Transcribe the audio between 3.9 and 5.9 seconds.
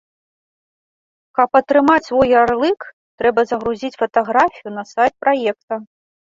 фатаграфію на сайт праекта.